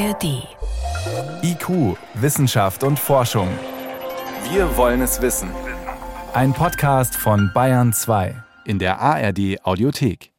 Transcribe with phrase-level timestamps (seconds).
[0.00, 0.48] ARD.
[1.42, 3.48] IQ, Wissenschaft und Forschung.
[4.50, 5.50] Wir wollen es wissen.
[6.32, 8.34] Ein Podcast von Bayern 2
[8.64, 10.32] in der ARD Audiothek.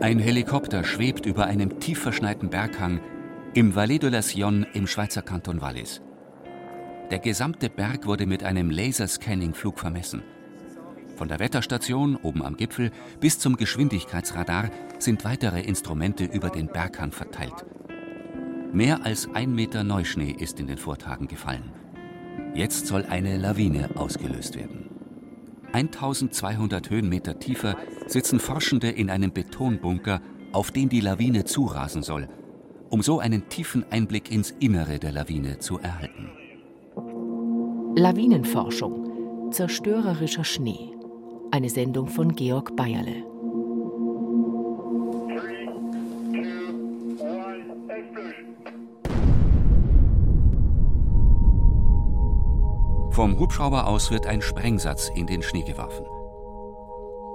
[0.00, 3.00] Ein Helikopter schwebt über einem tief verschneiten Berghang
[3.52, 6.00] im Valais de la Sionne im Schweizer Kanton Wallis.
[7.10, 10.22] Der gesamte Berg wurde mit einem Laserscanning-Flug vermessen.
[11.16, 17.12] Von der Wetterstation oben am Gipfel bis zum Geschwindigkeitsradar sind weitere Instrumente über den Berghang
[17.12, 17.64] verteilt.
[18.72, 21.72] Mehr als ein Meter Neuschnee ist in den Vortagen gefallen.
[22.54, 24.90] Jetzt soll eine Lawine ausgelöst werden.
[25.72, 27.76] 1200 Höhenmeter tiefer
[28.06, 30.20] sitzen Forschende in einem Betonbunker,
[30.52, 32.28] auf den die Lawine zurasen soll,
[32.90, 36.30] um so einen tiefen Einblick ins Innere der Lawine zu erhalten.
[37.96, 39.50] Lawinenforschung.
[39.52, 40.90] Zerstörerischer Schnee.
[41.54, 43.22] Eine Sendung von Georg Bayerle.
[53.12, 56.04] Vom Hubschrauber aus wird ein Sprengsatz in den Schnee geworfen.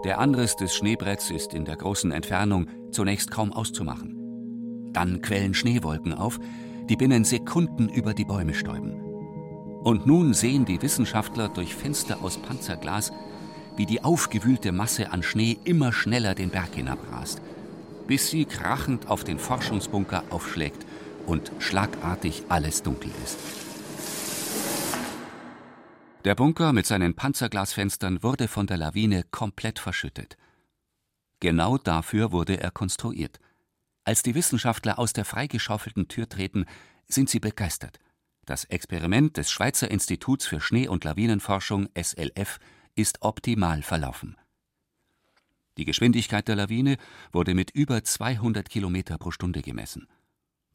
[0.03, 4.89] Der Anriss des Schneebretts ist in der großen Entfernung zunächst kaum auszumachen.
[4.91, 6.41] Dann quellen Schneewolken auf,
[6.89, 8.99] die binnen Sekunden über die Bäume stäuben.
[9.81, 13.13] Und nun sehen die Wissenschaftler durch Fenster aus Panzerglas,
[13.79, 17.41] wie die aufgewühlte Masse an Schnee immer schneller den Berg hinabrast,
[18.07, 20.85] bis sie krachend auf den Forschungsbunker aufschlägt
[21.25, 23.39] und schlagartig alles dunkel ist.
[26.25, 30.35] Der Bunker mit seinen Panzerglasfenstern wurde von der Lawine komplett verschüttet.
[31.39, 33.39] Genau dafür wurde er konstruiert.
[34.03, 36.65] Als die Wissenschaftler aus der freigeschaufelten Tür treten,
[37.07, 37.97] sind sie begeistert.
[38.45, 42.59] Das Experiment des Schweizer Instituts für Schnee- und Lawinenforschung SLF
[42.99, 44.35] ist optimal verlaufen.
[45.77, 46.97] Die Geschwindigkeit der Lawine
[47.31, 50.07] wurde mit über 200 Kilometer pro Stunde gemessen.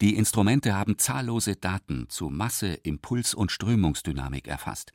[0.01, 4.93] Die Instrumente haben zahllose Daten zu Masse, Impuls und Strömungsdynamik erfasst.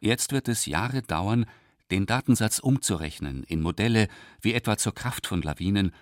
[0.00, 1.46] Jetzt wird es Jahre dauern,
[1.90, 4.08] den Datensatz umzurechnen in Modelle
[4.42, 5.92] wie etwa zur Kraft von Lawinen,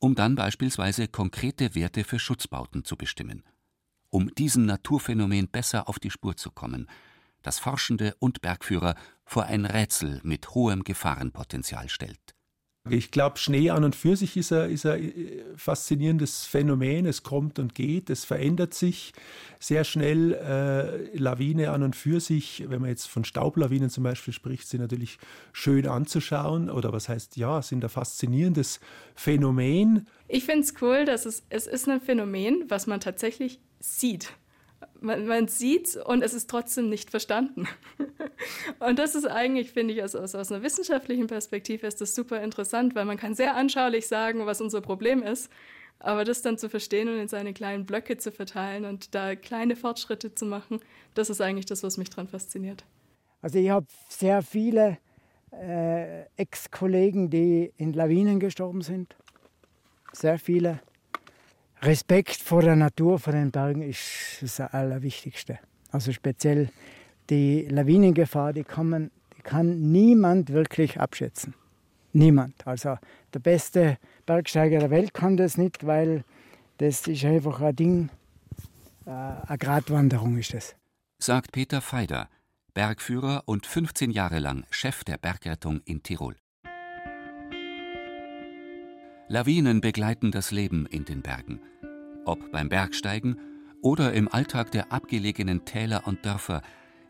[0.00, 3.44] um dann beispielsweise konkrete Werte für Schutzbauten zu bestimmen
[4.10, 6.88] um diesem Naturphänomen besser auf die Spur zu kommen,
[7.42, 8.94] das Forschende und Bergführer
[9.24, 12.34] vor ein Rätsel mit hohem Gefahrenpotenzial stellt.
[12.90, 17.06] Ich glaube, Schnee an und für sich ist ein, ist ein äh, faszinierendes Phänomen.
[17.06, 19.12] Es kommt und geht, es verändert sich
[19.58, 20.32] sehr schnell.
[20.32, 24.80] Äh, Lawine an und für sich, wenn man jetzt von Staublawinen zum Beispiel spricht, sind
[24.80, 25.18] natürlich
[25.52, 26.70] schön anzuschauen.
[26.70, 28.80] Oder was heißt, ja, sind ein faszinierendes
[29.14, 30.06] Phänomen.
[30.28, 34.32] Ich finde es cool, dass es, es ist ein Phänomen, was man tatsächlich sieht.
[35.00, 37.68] Man, man sieht und es ist trotzdem nicht verstanden.
[38.80, 42.42] und das ist eigentlich, finde ich, aus, aus, aus einer wissenschaftlichen Perspektive ist das super
[42.42, 45.50] interessant, weil man kann sehr anschaulich sagen, was unser Problem ist,
[46.00, 49.76] aber das dann zu verstehen und in seine kleinen Blöcke zu verteilen und da kleine
[49.76, 50.80] Fortschritte zu machen,
[51.14, 52.84] das ist eigentlich das, was mich daran fasziniert.
[53.40, 54.98] Also ich habe sehr viele
[55.52, 59.16] äh, Ex-Kollegen, die in Lawinen gestorben sind.
[60.12, 60.80] Sehr viele.
[61.82, 65.58] Respekt vor der Natur, vor den Bergen ist das Allerwichtigste.
[65.90, 66.70] Also speziell
[67.30, 71.54] die Lawinengefahr, die kann, die kann niemand wirklich abschätzen.
[72.12, 72.66] Niemand.
[72.66, 72.96] Also
[73.32, 76.24] der beste Bergsteiger der Welt kann das nicht, weil
[76.78, 78.08] das ist einfach ein Ding,
[79.06, 80.74] äh, eine Gratwanderung ist das.
[81.18, 82.28] Sagt Peter Feider,
[82.74, 86.36] Bergführer und 15 Jahre lang Chef der Bergrettung in Tirol.
[89.30, 91.60] Lawinen begleiten das Leben in den Bergen.
[92.24, 93.36] Ob beim Bergsteigen
[93.82, 96.62] oder im Alltag der abgelegenen Täler und Dörfer,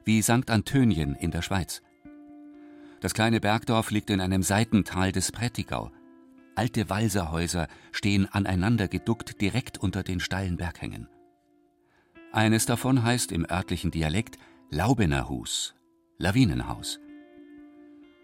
[0.05, 0.51] wie St.
[0.51, 1.81] Antönien in der Schweiz.
[3.01, 5.93] Das kleine Bergdorf liegt in einem Seitental des Prättigau.
[6.56, 11.09] Alte Walserhäuser stehen aneinander geduckt direkt unter den steilen Berghängen.
[12.33, 14.39] Eines davon heißt im örtlichen Dialekt
[14.71, 15.77] Laubenerhus,
[16.19, 16.99] Lawinenhaus.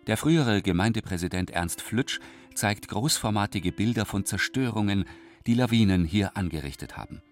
[0.07, 2.21] Der frühere Gemeindepräsident Ernst Flütsch
[2.55, 5.07] zeigt großformatige Bilder von Zerstörungen,
[5.47, 7.23] die Lawinen hier angerichtet haben.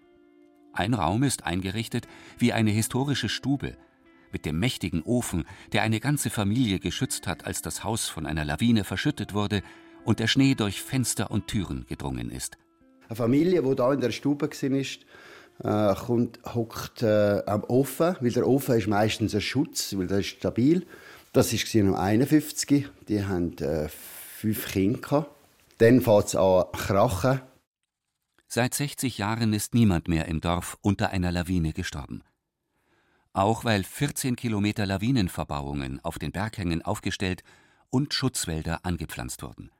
[0.73, 2.07] Ein Raum ist eingerichtet
[2.39, 3.77] wie eine historische Stube,
[4.31, 8.43] mit dem mächtigen Ofen, der eine ganze Familie geschützt hat, als das Haus von einer
[8.43, 9.61] Lawine verschüttet wurde
[10.03, 12.57] und der Schnee durch Fenster und Türen gedrungen ist.
[13.07, 18.31] Eine Familie, die da in der Stube war, äh, kommt, hockt äh, am Ofen, weil
[18.31, 20.87] der Ofen ist meistens ein Schutz, weil der ist stabil.
[21.33, 22.89] Das war 1951.
[23.07, 25.27] Die haben äh, fünf Kinder.
[25.79, 27.41] Dann fängt es an krachen.
[28.47, 32.23] Seit 60 Jahren ist niemand mehr im Dorf unter einer Lawine gestorben.
[33.33, 37.43] Auch weil 14 Kilometer Lawinenverbauungen auf den Berghängen aufgestellt
[37.89, 39.71] und Schutzwälder angepflanzt wurden.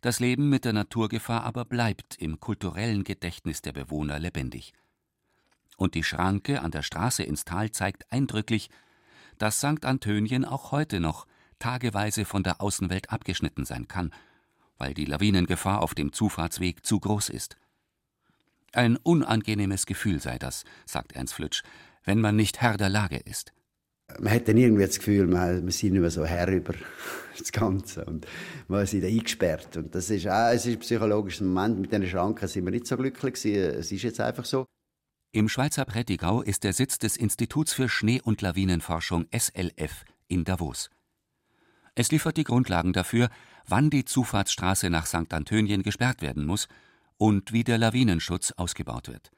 [0.00, 4.72] Das Leben mit der Naturgefahr aber bleibt im kulturellen Gedächtnis der Bewohner lebendig.
[5.76, 8.70] Und die Schranke an der Straße ins Tal zeigt eindrücklich,
[9.38, 9.84] dass St.
[9.84, 11.26] Antönien auch heute noch
[11.58, 14.12] tageweise von der Außenwelt abgeschnitten sein kann,
[14.78, 17.56] weil die Lawinengefahr auf dem Zufahrtsweg zu groß ist.
[18.72, 21.62] Ein unangenehmes Gefühl sei das, sagt Ernst Flütsch,
[22.04, 23.52] wenn man nicht Herr der Lage ist.
[24.18, 26.74] Man dann irgendwie das Gefühl, man, wir sind nicht mehr so Herr über
[27.38, 28.26] das Ganze und
[28.68, 29.76] man ist eingesperrt.
[29.76, 31.80] Und das ist auch es ist ein psychologischer Moment.
[31.80, 33.78] Mit diesen Schranken sind wir nicht so glücklich gewesen.
[33.78, 34.66] Es ist jetzt einfach so.
[35.34, 40.90] Im Schweizer Prättigau ist der Sitz des Instituts für Schnee- und Lawinenforschung SLF in Davos.
[41.94, 43.30] Es liefert die Grundlagen dafür,
[43.66, 45.32] wann die Zufahrtsstraße nach St.
[45.32, 46.68] Antönien gesperrt werden muss
[47.16, 49.30] und wie der Lawinenschutz ausgebaut wird.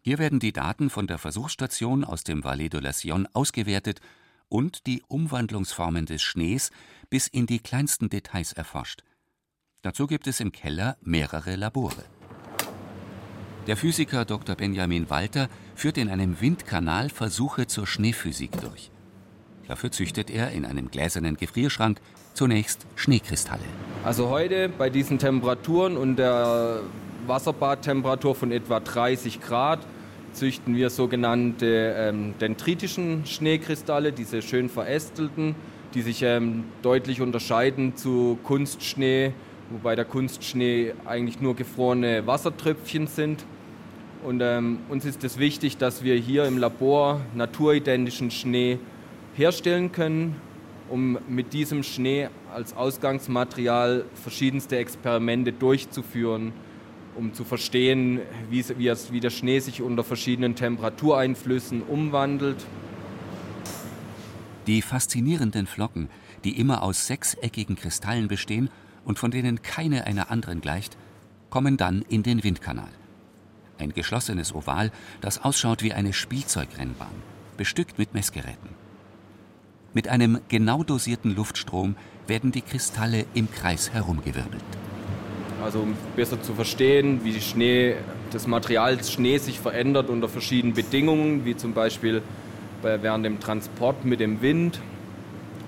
[0.00, 4.00] Hier werden die Daten von der Versuchsstation aus dem Valais de la Sion ausgewertet
[4.48, 6.72] und die Umwandlungsformen des Schnees
[7.08, 9.04] bis in die kleinsten Details erforscht.
[9.82, 12.04] Dazu gibt es im Keller mehrere Labore.
[13.68, 14.56] Der Physiker Dr.
[14.56, 18.90] Benjamin Walter führt in einem Windkanal Versuche zur Schneephysik durch.
[19.66, 22.00] Dafür züchtet er in einem gläsernen Gefrierschrank
[22.32, 23.60] zunächst Schneekristalle.
[24.04, 26.80] Also heute bei diesen Temperaturen und der
[27.26, 29.80] Wasserbadtemperatur von etwa 30 Grad
[30.32, 35.54] züchten wir sogenannte ähm, dendritischen Schneekristalle, diese schön verästelten,
[35.92, 39.34] die sich ähm, deutlich unterscheiden zu Kunstschnee,
[39.68, 43.44] wobei der Kunstschnee eigentlich nur gefrorene Wassertröpfchen sind.
[44.24, 48.78] Und ähm, uns ist es wichtig, dass wir hier im Labor naturidentischen Schnee
[49.34, 50.36] herstellen können,
[50.88, 56.52] um mit diesem Schnee als Ausgangsmaterial verschiedenste Experimente durchzuführen,
[57.14, 58.20] um zu verstehen,
[58.50, 62.66] wie, wie, es, wie der Schnee sich unter verschiedenen Temperatureinflüssen umwandelt.
[64.66, 66.08] Die faszinierenden Flocken,
[66.44, 68.70] die immer aus sechseckigen Kristallen bestehen
[69.04, 70.96] und von denen keine einer anderen gleicht,
[71.50, 72.90] kommen dann in den Windkanal.
[73.78, 74.90] Ein geschlossenes Oval,
[75.20, 77.14] das ausschaut wie eine Spielzeugrennbahn,
[77.56, 78.70] bestückt mit Messgeräten.
[79.94, 81.96] Mit einem genau dosierten Luftstrom
[82.26, 84.62] werden die Kristalle im Kreis herumgewirbelt.
[85.62, 87.96] Also um besser zu verstehen, wie Schnee,
[88.30, 92.22] das Material Schnee sich verändert unter verschiedenen Bedingungen, wie zum Beispiel
[92.82, 94.80] bei, während dem Transport mit dem Wind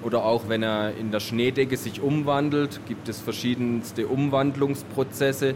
[0.02, 5.54] oder auch wenn er in der Schneedecke sich umwandelt, gibt es verschiedenste Umwandlungsprozesse,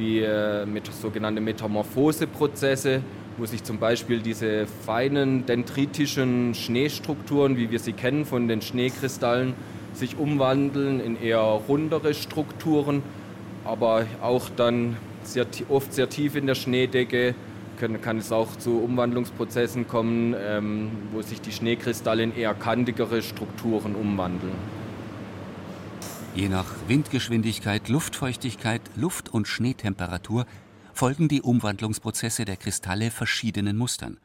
[0.00, 3.02] wie äh, mit sogenannte Metamorphoseprozesse,
[3.36, 9.54] wo sich zum Beispiel diese feinen dendritischen Schneestrukturen, wie wir sie kennen von den Schneekristallen,
[9.92, 13.02] sich umwandeln in eher rundere Strukturen,
[13.64, 17.34] aber auch dann sehr, oft sehr tief in der Schneedecke
[17.78, 23.22] können, kann es auch zu Umwandlungsprozessen kommen, ähm, wo sich die Schneekristalle in eher kantigere
[23.22, 24.79] Strukturen umwandeln.
[26.34, 30.46] Je nach Windgeschwindigkeit, Luftfeuchtigkeit, Luft- und Schneetemperatur
[30.94, 34.18] folgen die Umwandlungsprozesse der Kristalle verschiedenen Mustern.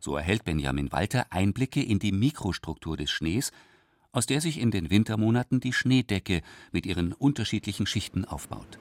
[0.00, 3.52] So erhält Benjamin Walter Einblicke in die Mikrostruktur des Schnees,
[4.10, 8.78] aus der sich in den Wintermonaten die Schneedecke mit ihren unterschiedlichen Schichten aufbaut.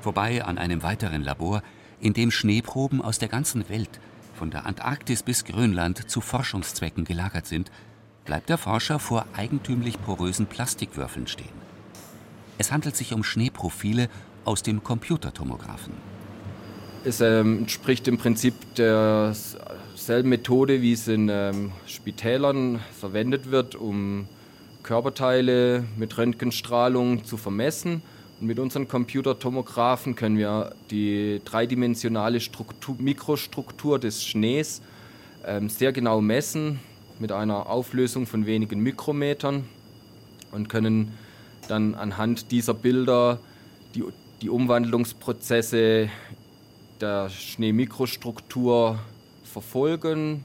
[0.00, 1.62] Vorbei an einem weiteren Labor,
[2.00, 4.00] in dem Schneeproben aus der ganzen Welt,
[4.34, 7.70] von der Antarktis bis Grönland, zu Forschungszwecken gelagert sind,
[8.24, 11.62] bleibt der Forscher vor eigentümlich porösen Plastikwürfeln stehen.
[12.58, 14.08] Es handelt sich um Schneeprofile
[14.44, 15.94] aus dem Computertomographen.
[17.04, 24.28] Es ähm, entspricht im Prinzip derselben Methode, wie es in ähm, Spitälern verwendet wird, um
[24.84, 28.02] Körperteile mit Röntgenstrahlung zu vermessen.
[28.40, 34.80] Und mit unseren Computertomographen können wir die dreidimensionale Struktur, Mikrostruktur des Schnees
[35.44, 36.78] ähm, sehr genau messen
[37.22, 39.64] mit einer Auflösung von wenigen Mikrometern
[40.50, 41.16] und können
[41.68, 43.38] dann anhand dieser Bilder
[43.94, 44.02] die,
[44.42, 46.10] die Umwandlungsprozesse
[47.00, 48.98] der Schneemikrostruktur
[49.44, 50.44] verfolgen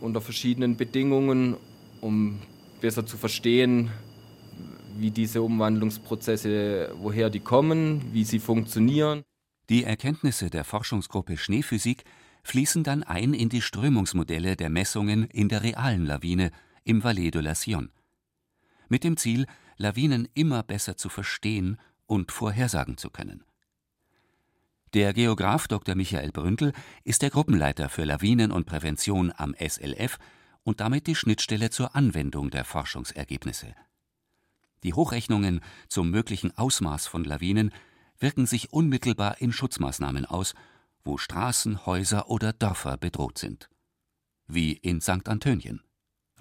[0.00, 1.56] unter verschiedenen Bedingungen,
[2.00, 2.40] um
[2.80, 3.90] besser zu verstehen,
[4.96, 9.22] wie diese Umwandlungsprozesse, woher die kommen, wie sie funktionieren.
[9.68, 12.04] Die Erkenntnisse der Forschungsgruppe Schneephysik
[12.44, 16.52] fließen dann ein in die Strömungsmodelle der Messungen in der realen Lawine
[16.84, 17.90] im Valais de la Sion.
[18.88, 19.46] Mit dem Ziel,
[19.76, 23.42] Lawinen immer besser zu verstehen und vorhersagen zu können.
[24.92, 25.96] Der Geograf Dr.
[25.96, 26.72] Michael Bründel
[27.02, 30.18] ist der Gruppenleiter für Lawinen und Prävention am SLF
[30.62, 33.74] und damit die Schnittstelle zur Anwendung der Forschungsergebnisse.
[34.84, 37.72] Die Hochrechnungen zum möglichen Ausmaß von Lawinen
[38.18, 40.54] wirken sich unmittelbar in Schutzmaßnahmen aus,
[41.04, 43.68] wo Straßen, Häuser oder Dörfer bedroht sind.
[44.46, 45.28] Wie in St.
[45.28, 45.80] Antönien.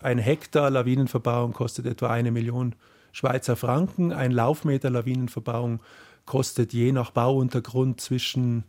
[0.01, 2.75] Ein Hektar Lawinenverbauung kostet etwa eine Million
[3.11, 4.11] Schweizer Franken.
[4.11, 5.81] Ein Laufmeter Lawinenverbauung
[6.25, 8.63] kostet je nach Bauuntergrund zwischen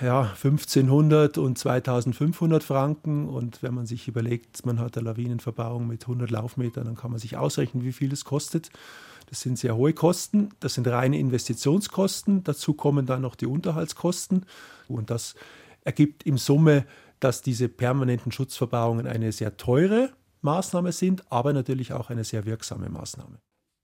[0.00, 3.28] ja, 1500 und 2500 Franken.
[3.28, 7.20] Und wenn man sich überlegt, man hat eine Lawinenverbauung mit 100 Laufmetern, dann kann man
[7.20, 8.70] sich ausrechnen, wie viel es kostet.
[9.26, 10.50] Das sind sehr hohe Kosten.
[10.60, 12.44] Das sind reine Investitionskosten.
[12.44, 14.46] Dazu kommen dann noch die Unterhaltskosten.
[14.88, 15.34] Und das
[15.82, 16.86] ergibt im Summe,
[17.20, 20.12] dass diese permanenten Schutzverbauungen eine sehr teure
[20.42, 23.38] Maßnahme sind, aber natürlich auch eine sehr wirksame Maßnahme.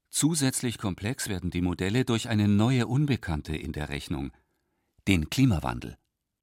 [0.09, 4.31] Zusätzlich komplex werden die Modelle durch eine neue Unbekannte in der Rechnung,
[5.07, 5.97] den Klimawandel.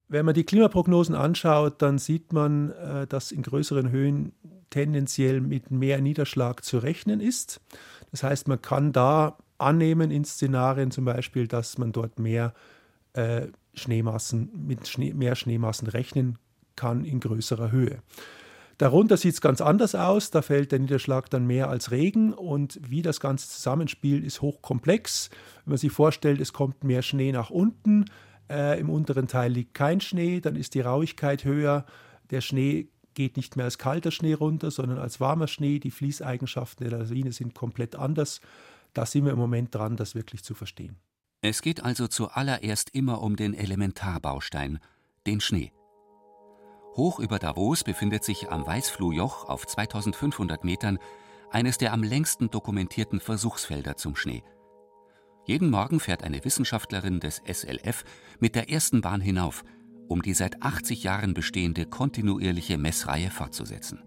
[0.07, 4.33] Wenn man die Klimaprognosen anschaut, dann sieht man, äh, dass in größeren Höhen
[4.71, 7.61] tendenziell mit mehr Niederschlag zu rechnen ist.
[8.11, 12.53] Das heißt, man kann da annehmen in Szenarien zum Beispiel, dass man dort mehr
[13.13, 16.37] äh, Schneemassen, mit Schnee, mehr Schneemassen rechnen
[16.75, 17.99] kann in größerer Höhe.
[18.77, 20.31] Darunter sieht es ganz anders aus.
[20.31, 25.29] Da fällt der Niederschlag dann mehr als Regen und wie das Ganze zusammenspielt, ist hochkomplex.
[25.65, 28.05] Wenn man sich vorstellt, es kommt mehr Schnee nach unten,
[28.49, 31.85] äh, im unteren Teil liegt kein Schnee, dann ist die Rauigkeit höher.
[32.31, 32.87] Der Schnee
[33.19, 35.79] geht nicht mehr als kalter Schnee runter, sondern als warmer Schnee.
[35.79, 38.39] Die Fließeigenschaften der Lawine sind komplett anders.
[38.93, 40.95] Da sind wir im Moment dran, das wirklich zu verstehen.
[41.41, 44.79] Es geht also zuallererst immer um den Elementarbaustein,
[45.27, 45.73] den Schnee.
[46.95, 50.97] Hoch über Davos befindet sich am Weißfluhjoch auf 2500 Metern
[51.51, 54.43] eines der am längsten dokumentierten Versuchsfelder zum Schnee.
[55.45, 58.05] Jeden Morgen fährt eine Wissenschaftlerin des SLF
[58.39, 59.65] mit der ersten Bahn hinauf,
[60.09, 63.99] um die seit 80 Jahren bestehende kontinuierliche Messreihe fortzusetzen.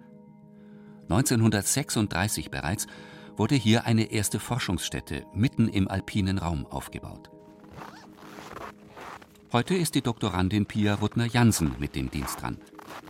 [1.08, 2.86] 1936 bereits
[3.36, 7.30] wurde hier eine erste Forschungsstätte mitten im alpinen Raum aufgebaut.
[9.52, 12.58] Heute ist die Doktorandin Pia Ruttner-Jansen mit dem Dienst dran.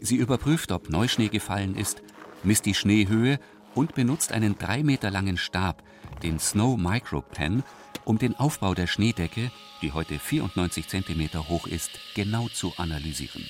[0.00, 2.02] Sie überprüft, ob Neuschnee gefallen ist,
[2.42, 3.38] misst die Schneehöhe
[3.75, 5.82] und benutzt einen drei Meter langen Stab,
[6.22, 7.62] den Snow Micro Pen,
[8.04, 13.47] um den Aufbau der Schneedecke, die heute 94 cm hoch ist, genau zu analysieren.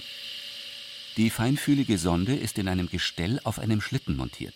[1.16, 4.54] Die feinfühlige Sonde ist in einem Gestell auf einem Schlitten montiert.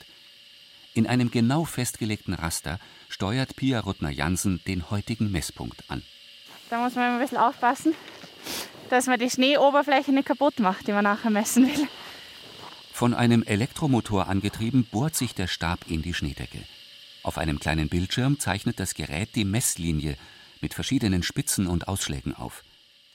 [0.95, 6.03] In einem genau festgelegten Raster steuert Pia Ruttner-Jansen den heutigen Messpunkt an.
[6.71, 7.95] Da muss man ein bisschen aufpassen,
[8.89, 11.89] dass man die Schneeoberfläche nicht kaputt macht, die man nachher messen will.
[12.93, 16.63] Von einem Elektromotor angetrieben bohrt sich der Stab in die Schneedecke.
[17.27, 20.17] Auf einem kleinen Bildschirm zeichnet das Gerät die Messlinie
[20.61, 22.63] mit verschiedenen Spitzen und Ausschlägen auf,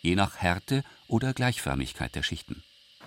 [0.01, 2.61] je nach Härte oder Gleichförmigkeit der Schichten.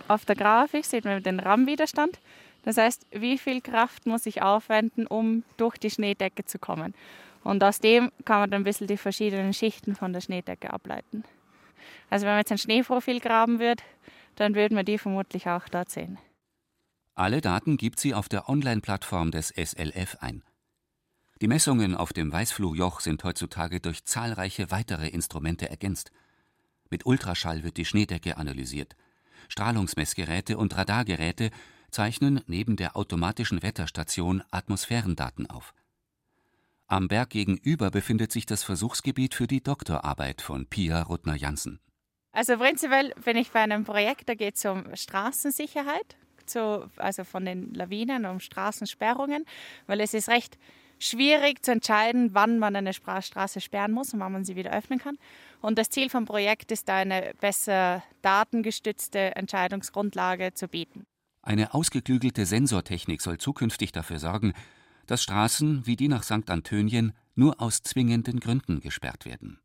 [0.08, 2.20] Auf der Grafik sieht man den RAM-Widerstand.
[2.62, 6.94] Das heißt, wie viel Kraft muss ich aufwenden, um durch die Schneedecke zu kommen.
[7.42, 11.22] Und aus dem kann man dann ein bisschen die verschiedenen Schichten von der Schneedecke ableiten.
[12.08, 13.82] Also wenn man jetzt ein Schneeprofil graben würde,
[14.36, 16.16] dann würden wir die vermutlich auch dort sehen.
[17.14, 20.42] Alle Daten gibt sie auf der Online-Plattform des SLF ein.
[21.40, 26.12] Die Messungen auf dem Weißfluhjoch sind heutzutage durch zahlreiche weitere Instrumente ergänzt.
[26.90, 28.96] Mit Ultraschall wird die Schneedecke analysiert.
[29.48, 31.50] Strahlungsmessgeräte und Radargeräte
[31.90, 35.74] zeichnen neben der automatischen Wetterstation Atmosphärendaten auf.
[36.86, 41.80] Am Berg gegenüber befindet sich das Versuchsgebiet für die Doktorarbeit von Pia Ruttner-Jansen.
[42.30, 47.44] Also prinzipiell bin ich bei einem Projekt, da geht es um Straßensicherheit, zu, also von
[47.44, 49.44] den Lawinen, um Straßensperrungen,
[49.86, 50.58] weil es ist recht
[50.98, 54.98] schwierig zu entscheiden, wann man eine Straße sperren muss und wann man sie wieder öffnen
[54.98, 55.18] kann.
[55.60, 61.06] Und das Ziel vom Projekt ist, da eine besser datengestützte Entscheidungsgrundlage zu bieten.
[61.42, 64.54] Eine ausgeklügelte Sensortechnik soll zukünftig dafür sorgen,
[65.06, 66.48] dass Straßen wie die nach St.
[66.48, 69.58] Antönien nur aus zwingenden Gründen gesperrt werden.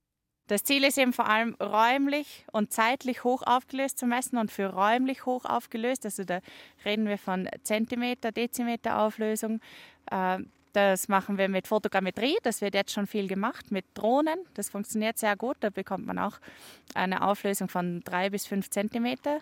[0.48, 4.65] Das Ziel ist eben vor allem räumlich und zeitlich hoch aufgelöst zu messen und für
[4.65, 6.39] räumlich hoch aufgelöst, also da
[6.83, 9.62] reden wir von Zentimeter, Dezimeter Auflösung.
[10.09, 10.39] Äh,
[10.73, 15.17] das machen wir mit Fotogrammetrie, das wird jetzt schon viel gemacht, mit Drohnen, das funktioniert
[15.17, 16.39] sehr gut, da bekommt man auch
[16.93, 19.41] eine Auflösung von drei bis fünf Zentimeter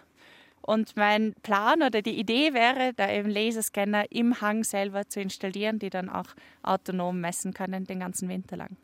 [0.61, 5.79] und mein Plan oder die Idee wäre, da eben Laserscanner im Hang selber zu installieren,
[5.79, 6.27] die dann auch
[6.61, 8.77] autonom messen können den ganzen Winter lang.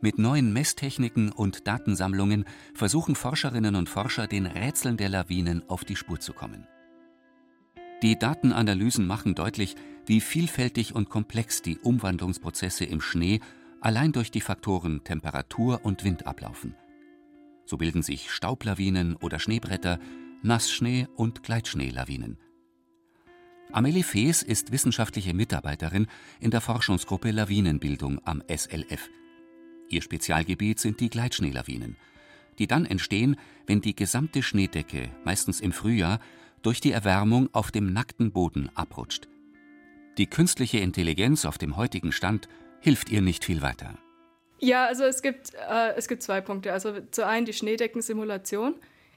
[0.00, 5.96] Mit neuen Messtechniken und Datensammlungen versuchen Forscherinnen und Forscher, den Rätseln der Lawinen auf die
[5.96, 6.68] Spur zu kommen.
[8.02, 9.74] Die Datenanalysen machen deutlich,
[10.06, 13.40] wie vielfältig und komplex die Umwandlungsprozesse im Schnee
[13.80, 16.76] allein durch die Faktoren Temperatur und Wind ablaufen.
[17.64, 19.98] So bilden sich Staublawinen oder Schneebretter,
[20.42, 22.38] Nassschnee- und Gleitschneelawinen.
[23.72, 26.06] Amelie Fees ist wissenschaftliche Mitarbeiterin
[26.40, 29.10] in der Forschungsgruppe Lawinenbildung am SLF.
[29.88, 31.96] Ihr Spezialgebiet sind die Gleitschneelawinen,
[32.58, 33.36] die dann entstehen,
[33.66, 36.20] wenn die gesamte Schneedecke, meistens im Frühjahr,
[36.68, 39.26] durch die Erwärmung auf dem nackten Boden abrutscht.
[40.18, 42.46] Die künstliche Intelligenz auf dem heutigen Stand
[42.80, 43.96] hilft ihr nicht viel weiter.
[44.58, 46.74] Ja, also es gibt, äh, es gibt zwei Punkte.
[46.74, 48.74] Also zu einen die Schneedeckensimulation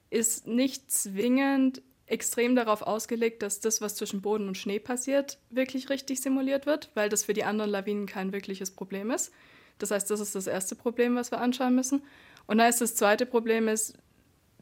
[0.09, 5.89] ist nicht zwingend extrem darauf ausgelegt, dass das, was zwischen Boden und Schnee passiert, wirklich
[5.89, 9.33] richtig simuliert wird, weil das für die anderen Lawinen kein wirkliches Problem ist.
[9.77, 12.01] Das heißt, das ist das erste Problem, was wir anschauen müssen.
[12.47, 13.97] Und dann ist das zweite Problem ist,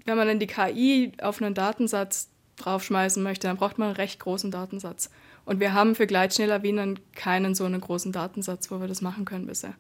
[0.06, 2.30] wenn man dann die KI auf einen Datensatz
[2.60, 5.10] draufschmeißen möchte, dann braucht man einen recht großen Datensatz.
[5.46, 9.48] Und wir haben für Gleitschneelawinen keinen so einen großen Datensatz, wo wir das machen können
[9.48, 9.76] bisher.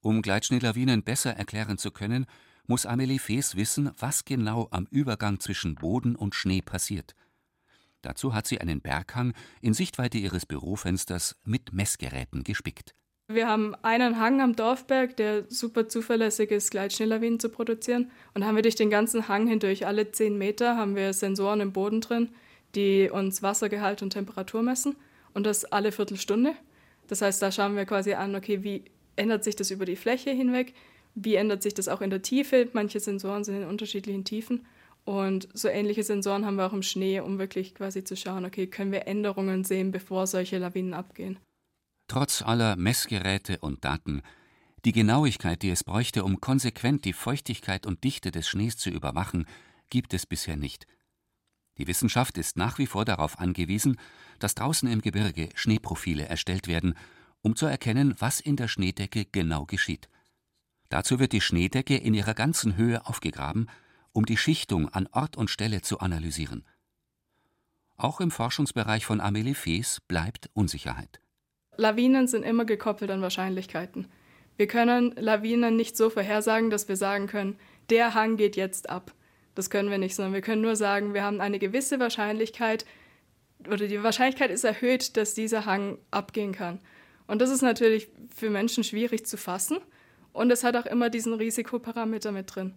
[0.00, 2.26] Um Gleitschneelawinen besser erklären zu können,
[2.66, 7.14] muss Amelie Fees wissen, was genau am Übergang zwischen Boden und Schnee passiert.
[8.02, 12.94] Dazu hat sie einen Berghang in Sichtweite ihres Bürofensters mit Messgeräten gespickt.
[13.34, 18.10] Wir haben einen Hang am Dorfberg, der super zuverlässig ist, Gleitschneelawinen zu produzieren.
[18.34, 21.72] Und haben wir durch den ganzen Hang hindurch, alle zehn Meter, haben wir Sensoren im
[21.72, 22.28] Boden drin,
[22.74, 24.96] die uns Wassergehalt und Temperatur messen.
[25.34, 26.54] Und das alle Viertelstunde.
[27.08, 28.84] Das heißt, da schauen wir quasi an, okay, wie
[29.16, 30.74] ändert sich das über die Fläche hinweg?
[31.14, 32.68] Wie ändert sich das auch in der Tiefe?
[32.72, 34.66] Manche Sensoren sind in unterschiedlichen Tiefen.
[35.04, 38.66] Und so ähnliche Sensoren haben wir auch im Schnee, um wirklich quasi zu schauen, okay,
[38.66, 41.38] können wir Änderungen sehen, bevor solche Lawinen abgehen.
[42.12, 44.20] Trotz aller Messgeräte und Daten,
[44.84, 49.46] die Genauigkeit, die es bräuchte, um konsequent die Feuchtigkeit und Dichte des Schnees zu überwachen,
[49.88, 50.86] gibt es bisher nicht.
[51.78, 53.98] Die Wissenschaft ist nach wie vor darauf angewiesen,
[54.40, 56.98] dass draußen im Gebirge Schneeprofile erstellt werden,
[57.40, 60.10] um zu erkennen, was in der Schneedecke genau geschieht.
[60.90, 63.70] Dazu wird die Schneedecke in ihrer ganzen Höhe aufgegraben,
[64.12, 66.66] um die Schichtung an Ort und Stelle zu analysieren.
[67.96, 71.21] Auch im Forschungsbereich von Amelie Fees bleibt Unsicherheit.
[71.82, 74.06] Lawinen sind immer gekoppelt an Wahrscheinlichkeiten.
[74.56, 77.58] Wir können Lawinen nicht so vorhersagen, dass wir sagen können,
[77.90, 79.12] der Hang geht jetzt ab.
[79.54, 82.86] Das können wir nicht, sondern wir können nur sagen, wir haben eine gewisse Wahrscheinlichkeit
[83.66, 86.78] oder die Wahrscheinlichkeit ist erhöht, dass dieser Hang abgehen kann.
[87.26, 89.78] Und das ist natürlich für Menschen schwierig zu fassen.
[90.32, 92.74] Und es hat auch immer diesen Risikoparameter mit drin.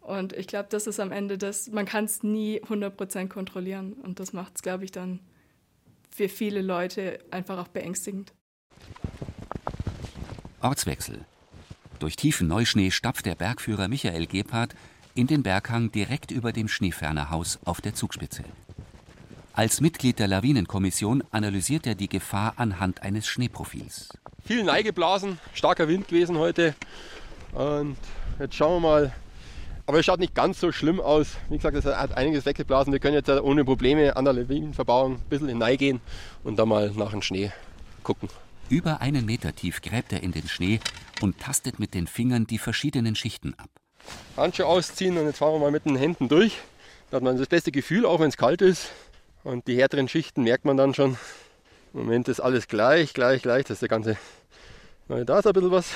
[0.00, 3.94] Und ich glaube, das ist am Ende das, man kann es nie 100% kontrollieren.
[3.94, 5.20] Und das macht es, glaube ich, dann
[6.10, 8.32] für viele Leute einfach auch beängstigend.
[10.60, 11.24] Ortswechsel.
[11.98, 14.74] Durch tiefen Neuschnee stapft der Bergführer Michael Gebhardt
[15.14, 18.44] in den Berghang direkt über dem Schneefernerhaus auf der Zugspitze.
[19.52, 24.08] Als Mitglied der Lawinenkommission analysiert er die Gefahr anhand eines Schneeprofils.
[24.44, 26.74] Viel Neigeblasen, starker Wind gewesen heute.
[27.52, 27.96] Und
[28.40, 29.12] jetzt schauen wir mal.
[29.86, 31.36] Aber es schaut nicht ganz so schlimm aus.
[31.50, 32.92] Wie gesagt, es hat einiges weggeblasen.
[32.92, 36.00] Wir können jetzt ohne Probleme an der Lawinenverbauung ein bisschen hineingehen
[36.42, 37.52] und da mal nach dem Schnee
[38.02, 38.28] gucken.
[38.70, 40.80] Über einen Meter tief gräbt er in den Schnee
[41.20, 43.68] und tastet mit den Fingern die verschiedenen Schichten ab.
[44.36, 46.58] Handschuhe ausziehen und jetzt fahren wir mal mit den Händen durch.
[47.10, 48.90] Da hat man das beste Gefühl, auch wenn es kalt ist.
[49.44, 51.18] Und die härteren Schichten merkt man dann schon.
[51.92, 53.64] Im Moment ist alles gleich, gleich, gleich.
[53.64, 54.16] Das ist der ganze.
[55.08, 55.90] Da ist ein bisschen was.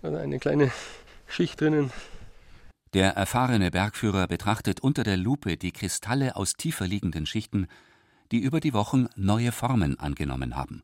[0.00, 0.70] Da eine kleine
[1.26, 1.92] Schicht drinnen.
[2.94, 7.66] Der erfahrene Bergführer betrachtet unter der Lupe die Kristalle aus tiefer liegenden Schichten,
[8.30, 10.82] die über die Wochen neue Formen angenommen haben.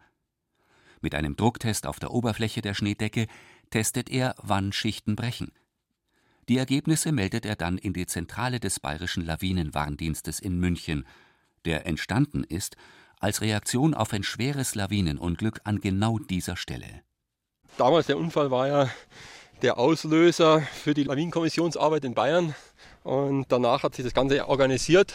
[1.01, 3.27] Mit einem Drucktest auf der Oberfläche der Schneedecke
[3.71, 5.53] testet er, wann Schichten brechen.
[6.49, 11.05] Die Ergebnisse meldet er dann in die Zentrale des Bayerischen Lawinenwarndienstes in München
[11.65, 12.77] der entstanden ist
[13.21, 17.03] als Reaktion auf ein schweres Lawinenunglück an genau dieser Stelle.
[17.77, 18.91] Damals der Unfall war ja
[19.63, 22.55] der Auslöser für die Lawinenkommissionsarbeit in Bayern.
[23.03, 25.13] Und danach hat sich das Ganze organisiert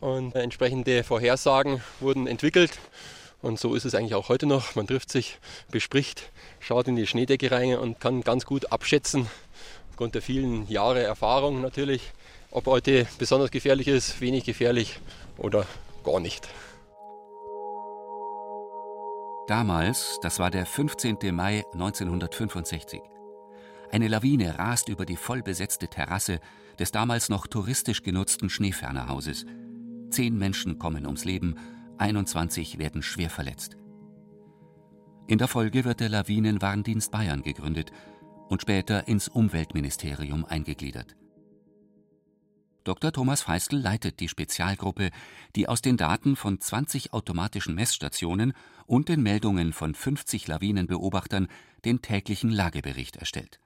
[0.00, 2.78] und entsprechende Vorhersagen wurden entwickelt.
[3.42, 4.76] Und so ist es eigentlich auch heute noch.
[4.76, 5.38] Man trifft sich,
[5.70, 9.26] bespricht, schaut in die Schneedecke rein und kann ganz gut abschätzen,
[9.90, 12.12] aufgrund der vielen Jahre Erfahrung natürlich,
[12.52, 15.00] ob heute besonders gefährlich ist, wenig gefährlich
[15.38, 15.66] oder
[16.04, 16.48] gar nicht.
[19.48, 21.18] Damals, das war der 15.
[21.32, 23.00] Mai 1965.
[23.90, 26.38] Eine Lawine rast über die vollbesetzte Terrasse
[26.78, 29.44] des damals noch touristisch genutzten Schneefernerhauses.
[30.10, 31.56] Zehn Menschen kommen ums Leben,
[32.02, 33.76] 21 werden schwer verletzt.
[35.28, 37.92] In der Folge wird der Lawinenwarndienst Bayern gegründet
[38.48, 41.14] und später ins Umweltministerium eingegliedert.
[42.82, 43.12] Dr.
[43.12, 45.10] Thomas Feistl leitet die Spezialgruppe,
[45.54, 48.52] die aus den Daten von 20 automatischen Messstationen
[48.86, 51.46] und den Meldungen von 50 Lawinenbeobachtern
[51.84, 53.60] den täglichen Lagebericht erstellt.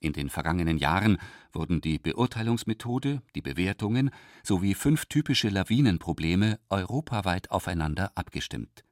[0.00, 1.18] In den vergangenen Jahren
[1.52, 4.10] wurden die Beurteilungsmethode, die Bewertungen
[4.42, 8.84] sowie fünf typische Lawinenprobleme europaweit aufeinander abgestimmt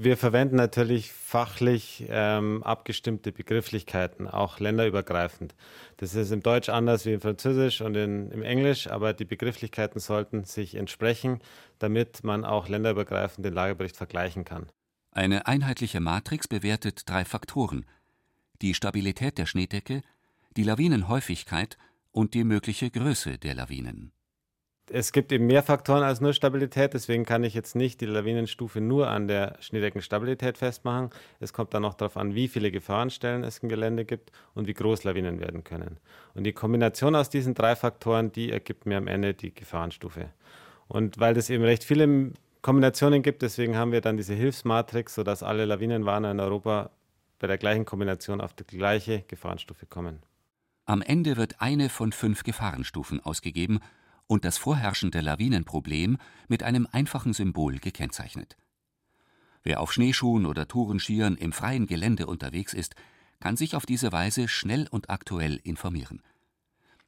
[0.00, 5.56] wir verwenden natürlich fachlich ähm, abgestimmte Begrifflichkeiten, auch länderübergreifend.
[5.96, 10.00] Das ist im Deutsch anders wie im Französisch und in, im Englisch, aber die Begrifflichkeiten
[10.00, 11.40] sollten sich entsprechen,
[11.80, 14.66] damit man auch länderübergreifend den Lagebericht vergleichen kann.
[15.10, 17.84] Eine einheitliche Matrix bewertet drei Faktoren:
[18.62, 20.02] die Stabilität der Schneedecke,
[20.58, 21.78] die Lawinenhäufigkeit
[22.10, 24.12] und die mögliche Größe der Lawinen
[24.90, 28.80] es gibt eben mehr Faktoren als nur Stabilität, deswegen kann ich jetzt nicht die Lawinenstufe
[28.80, 31.10] nur an der Schneedeckenstabilität festmachen.
[31.40, 34.72] Es kommt dann noch darauf an, wie viele Gefahrenstellen es im Gelände gibt und wie
[34.72, 35.98] groß Lawinen werden können.
[36.34, 40.30] Und die Kombination aus diesen drei Faktoren, die ergibt mir am Ende die Gefahrenstufe.
[40.86, 45.42] Und weil es eben recht viele Kombinationen gibt, deswegen haben wir dann diese Hilfsmatrix, sodass
[45.42, 46.90] alle Lawinenwarner in Europa
[47.38, 50.22] bei der gleichen Kombination auf die gleiche Gefahrenstufe kommen.
[50.88, 53.80] Am Ende wird eine von fünf Gefahrenstufen ausgegeben
[54.26, 56.16] und das vorherrschende Lawinenproblem
[56.48, 58.56] mit einem einfachen Symbol gekennzeichnet.
[59.62, 62.94] Wer auf Schneeschuhen oder Tourenskiern im freien Gelände unterwegs ist,
[63.38, 66.22] kann sich auf diese Weise schnell und aktuell informieren.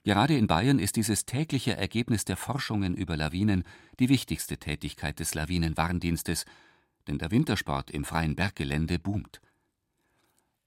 [0.04, 3.64] Gerade in Bayern ist dieses tägliche Ergebnis der Forschungen über Lawinen
[3.98, 6.44] die wichtigste Tätigkeit des Lawinenwarndienstes,
[7.06, 9.40] denn der Wintersport im freien Berggelände boomt.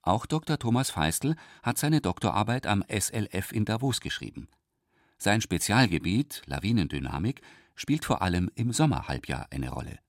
[0.05, 0.59] Auch Dr.
[0.59, 4.49] Thomas Feistel hat seine Doktorarbeit am SLF in Davos geschrieben.
[5.17, 7.41] Sein Spezialgebiet, Lawinendynamik,
[7.73, 9.99] spielt vor allem im Sommerhalbjahr eine Rolle.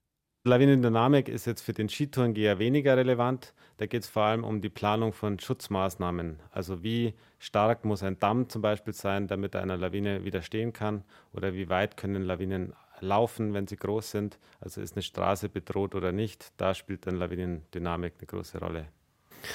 [0.43, 3.53] Lawinendynamik ist jetzt für den Skitourengeher weniger relevant.
[3.77, 6.41] Da geht es vor allem um die Planung von Schutzmaßnahmen.
[6.51, 11.05] Also wie stark muss ein Damm zum Beispiel sein, damit er einer Lawine widerstehen kann?
[11.31, 14.39] Oder wie weit können Lawinen laufen, wenn sie groß sind?
[14.59, 16.51] Also ist eine Straße bedroht oder nicht?
[16.57, 18.89] Da spielt dann Lawinendynamik eine große Rolle.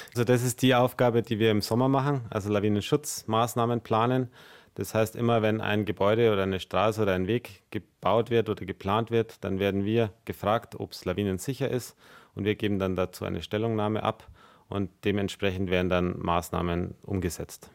[0.09, 4.29] Also das ist die Aufgabe, die wir im Sommer machen, also Lawinenschutzmaßnahmen planen.
[4.75, 8.65] Das heißt, immer wenn ein Gebäude oder eine Straße oder ein Weg gebaut wird oder
[8.65, 11.97] geplant wird, dann werden wir gefragt, ob es lawinensicher ist
[12.35, 14.29] und wir geben dann dazu eine Stellungnahme ab
[14.69, 17.69] und dementsprechend werden dann Maßnahmen umgesetzt.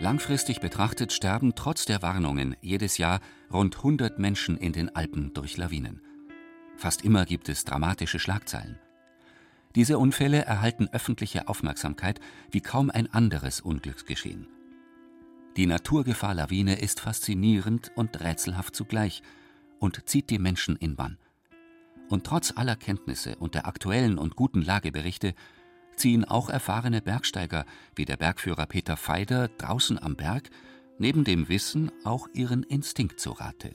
[0.00, 3.20] Langfristig betrachtet sterben trotz der Warnungen jedes Jahr
[3.52, 6.00] rund 100 Menschen in den Alpen durch Lawinen.
[6.76, 8.78] Fast immer gibt es dramatische Schlagzeilen.
[9.78, 12.18] Diese Unfälle erhalten öffentliche Aufmerksamkeit
[12.50, 14.48] wie kaum ein anderes Unglücksgeschehen.
[15.56, 19.22] Die Naturgefahr Lawine ist faszinierend und rätselhaft zugleich
[19.78, 21.16] und zieht die Menschen in Bann.
[22.08, 25.32] Und trotz aller Kenntnisse und der aktuellen und guten Lageberichte
[25.94, 27.64] ziehen auch erfahrene Bergsteiger
[27.94, 30.50] wie der Bergführer Peter Feider draußen am Berg
[30.98, 33.70] neben dem Wissen auch ihren Instinkt zu Rate.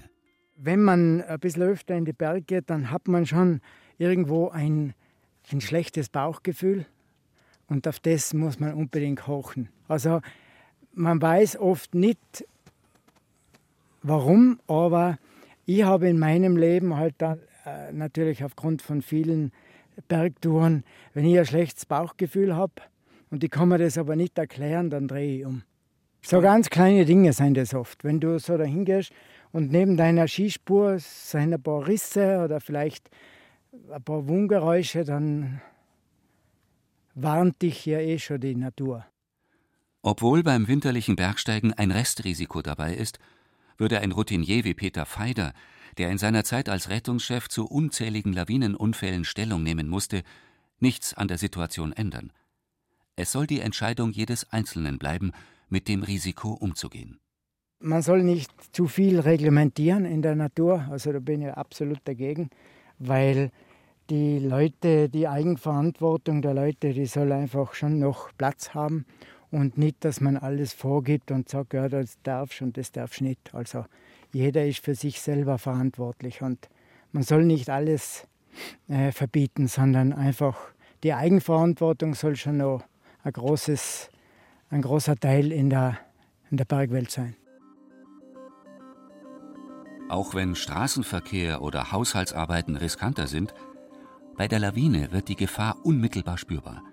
[0.57, 3.61] Wenn man ein bisschen öfter in die Berge geht, dann hat man schon
[3.97, 4.95] irgendwo ein,
[5.51, 6.85] ein schlechtes Bauchgefühl
[7.67, 9.69] und auf das muss man unbedingt hochen.
[9.87, 10.21] Also
[10.93, 12.45] man weiß oft nicht,
[14.01, 15.17] warum, aber
[15.65, 19.51] ich habe in meinem Leben halt dann äh, natürlich aufgrund von vielen
[20.07, 22.73] Bergtouren, wenn ich ein schlechtes Bauchgefühl habe
[23.31, 25.63] und ich kann mir das aber nicht erklären, dann drehe ich um.
[26.25, 28.03] So ganz kleine Dinge sind das oft.
[28.03, 29.11] Wenn du so dahin gehst
[29.51, 33.09] und neben deiner Skispur sind ein paar Risse oder vielleicht
[33.91, 35.61] ein paar Wundgeräusche, dann
[37.15, 39.05] warnt dich ja eh schon die Natur.
[40.01, 43.19] Obwohl beim winterlichen Bergsteigen ein Restrisiko dabei ist,
[43.77, 45.53] würde ein Routinier wie Peter Feider,
[45.97, 50.23] der in seiner Zeit als Rettungschef zu unzähligen Lawinenunfällen Stellung nehmen musste,
[50.79, 52.31] nichts an der Situation ändern.
[53.15, 55.31] Es soll die Entscheidung jedes Einzelnen bleiben,
[55.69, 57.19] mit dem Risiko umzugehen.
[57.79, 62.49] Man soll nicht zu viel reglementieren in der Natur, also da bin ich absolut dagegen,
[63.07, 63.51] weil
[64.09, 69.05] die Leute, die Eigenverantwortung der Leute, die soll einfach schon noch Platz haben
[69.51, 73.53] und nicht, dass man alles vorgibt und sagt, ja, das darfst und das darfst nicht.
[73.53, 73.85] Also
[74.31, 76.69] jeder ist für sich selber verantwortlich und
[77.11, 78.27] man soll nicht alles
[78.87, 80.57] äh, verbieten, sondern einfach
[81.03, 82.83] die Eigenverantwortung soll schon noch
[83.23, 84.09] ein, großes,
[84.69, 85.99] ein großer Teil in der,
[86.49, 87.35] in der Bergwelt sein.
[90.13, 93.55] Auch wenn Straßenverkehr oder Haushaltsarbeiten riskanter sind,
[94.37, 96.83] bei der Lawine wird die Gefahr unmittelbar spürbar.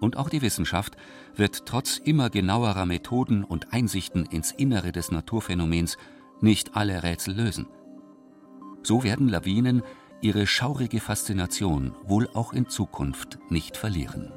[0.00, 0.96] Und auch die Wissenschaft
[1.34, 5.96] wird trotz immer genauerer Methoden und Einsichten ins Innere des Naturphänomens
[6.40, 7.66] nicht alle Rätsel lösen.
[8.84, 9.82] So werden Lawinen
[10.20, 14.32] ihre schaurige Faszination wohl auch in Zukunft nicht verlieren.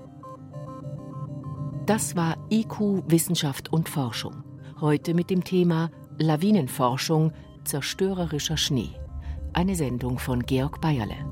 [1.86, 4.44] Das war IQ Wissenschaft und Forschung.
[4.80, 7.32] Heute mit dem Thema Lawinenforschung,
[7.64, 8.90] zerstörerischer Schnee.
[9.54, 11.31] Eine Sendung von Georg Bayerle.